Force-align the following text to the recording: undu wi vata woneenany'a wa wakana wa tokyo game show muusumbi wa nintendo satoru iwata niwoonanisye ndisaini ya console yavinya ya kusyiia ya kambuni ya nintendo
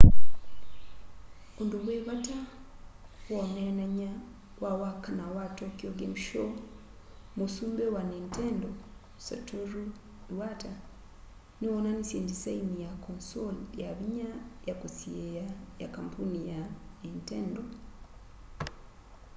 undu 1.61 1.77
wi 1.87 1.95
vata 2.07 2.37
woneenany'a 3.33 4.11
wa 4.63 4.71
wakana 4.81 5.25
wa 5.35 5.45
tokyo 5.57 5.89
game 5.99 6.17
show 6.25 6.49
muusumbi 7.35 7.85
wa 7.95 8.01
nintendo 8.11 8.69
satoru 9.25 9.83
iwata 10.31 10.71
niwoonanisye 11.59 12.17
ndisaini 12.23 12.75
ya 12.85 12.91
console 13.05 13.61
yavinya 13.83 14.29
ya 14.67 14.73
kusyiia 14.81 15.45
ya 15.81 15.87
kambuni 15.95 16.39
ya 16.51 16.61
nintendo 17.03 17.63